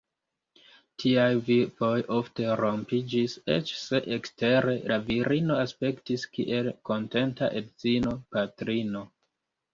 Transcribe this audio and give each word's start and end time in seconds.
Tiaj 1.01 1.33
vivoj 1.49 1.99
ofte 2.19 2.47
rompiĝis, 2.61 3.35
eĉ 3.57 3.75
se 3.83 4.01
ekstere 4.17 4.75
la 4.93 4.99
virino 5.11 5.59
aspektis 5.67 6.25
kiel 6.39 6.73
kontenta 6.91 7.53
edzino, 7.63 8.17
patrino. 8.35 9.07